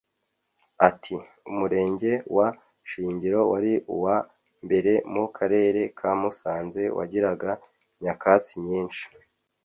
[0.89, 1.15] Ati
[1.49, 2.47] “Umurenge wa
[2.89, 4.17] Shingiro wari uwa
[4.65, 7.51] mbere mu Karere ka Musanze wagiraga
[8.03, 9.03] nyakatsi nyinshi